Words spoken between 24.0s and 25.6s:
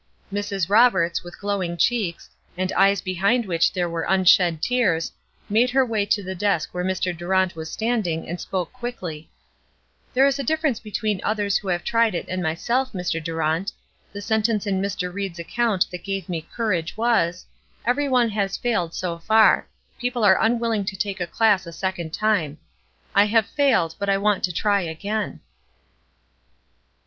I want to try again."